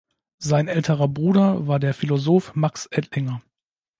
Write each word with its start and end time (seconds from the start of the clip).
Sein 0.39 0.67
älterer 0.67 1.07
Bruder 1.07 1.67
war 1.67 1.77
der 1.79 1.93
Philosoph 1.93 2.55
Max 2.55 2.87
Ettlinger. 2.87 3.43